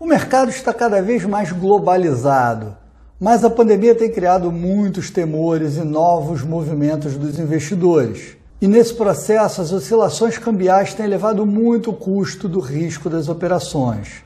[0.00, 2.76] O mercado está cada vez mais globalizado,
[3.18, 8.36] mas a pandemia tem criado muitos temores e novos movimentos dos investidores.
[8.60, 14.22] E nesse processo, as oscilações cambiais têm elevado muito o custo do risco das operações.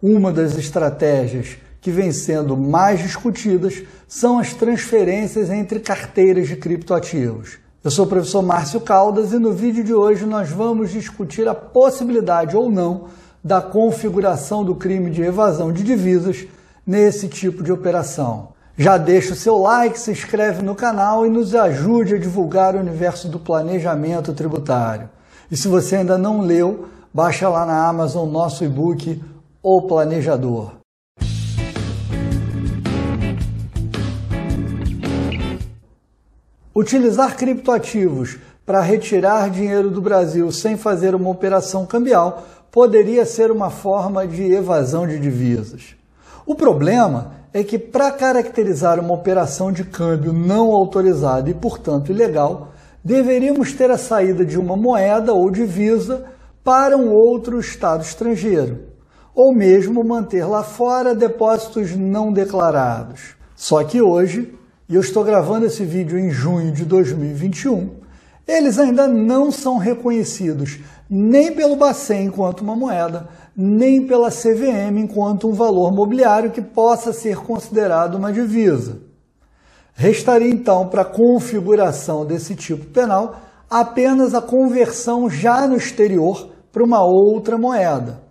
[0.00, 7.58] Uma das estratégias que vem sendo mais discutidas são as transferências entre carteiras de criptoativos.
[7.82, 11.54] Eu sou o professor Márcio Caldas e no vídeo de hoje nós vamos discutir a
[11.54, 13.06] possibilidade ou não
[13.42, 16.46] da configuração do crime de evasão de divisas
[16.86, 18.48] nesse tipo de operação.
[18.76, 22.78] Já deixa o seu like, se inscreve no canal e nos ajude a divulgar o
[22.78, 25.10] universo do planejamento tributário.
[25.50, 29.20] E se você ainda não leu, baixa lá na Amazon nosso e-book
[29.62, 30.78] O Planejador.
[36.74, 38.38] Utilizar criptoativos
[38.68, 44.42] para retirar dinheiro do Brasil sem fazer uma operação cambial poderia ser uma forma de
[44.52, 45.96] evasão de divisas.
[46.44, 52.68] O problema é que, para caracterizar uma operação de câmbio não autorizada e, portanto, ilegal,
[53.02, 56.26] deveríamos ter a saída de uma moeda ou divisa
[56.62, 58.80] para um outro Estado estrangeiro,
[59.34, 63.34] ou mesmo manter lá fora depósitos não declarados.
[63.56, 64.54] Só que hoje,
[64.86, 68.07] e eu estou gravando esse vídeo em junho de 2021,
[68.48, 75.48] eles ainda não são reconhecidos nem pelo Bacen enquanto uma moeda, nem pela CVM enquanto
[75.48, 78.98] um valor mobiliário que possa ser considerado uma divisa.
[79.94, 86.84] Restaria então para a configuração desse tipo penal apenas a conversão já no exterior para
[86.84, 88.22] uma outra moeda,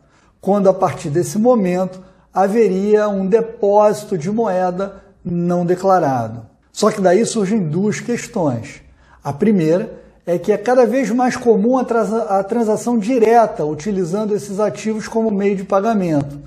[0.41, 2.01] quando a partir desse momento
[2.33, 6.45] haveria um depósito de moeda não declarado.
[6.71, 8.81] Só que daí surgem duas questões.
[9.23, 15.07] A primeira é que é cada vez mais comum a, transação direta utilizando esses ativos
[15.07, 16.37] como meio de pagamento,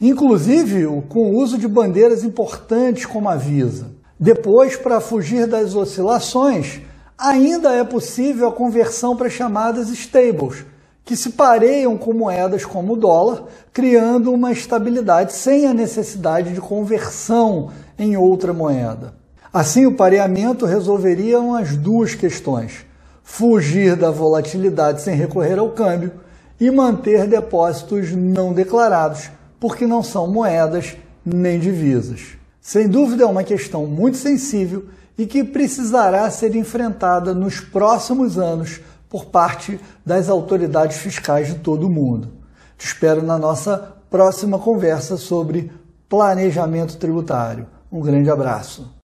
[0.00, 3.92] inclusive com o uso de bandeiras importantes como a Visa.
[4.18, 6.80] Depois, para fugir das oscilações,
[7.16, 10.66] ainda é possível a conversão para chamadas stables,
[11.04, 16.60] que se pareiam com moedas como o dólar, criando uma estabilidade sem a necessidade de
[16.60, 19.14] conversão em outra moeda.
[19.52, 22.87] Assim, o pareamento resolveria as duas questões
[23.30, 26.12] fugir da volatilidade sem recorrer ao câmbio
[26.58, 29.30] e manter depósitos não declarados,
[29.60, 32.38] porque não são moedas nem divisas.
[32.60, 38.80] Sem dúvida é uma questão muito sensível e que precisará ser enfrentada nos próximos anos
[39.10, 42.30] por parte das autoridades fiscais de todo o mundo.
[42.76, 45.70] Te espero na nossa próxima conversa sobre
[46.08, 47.66] planejamento tributário.
[47.92, 48.97] Um grande abraço.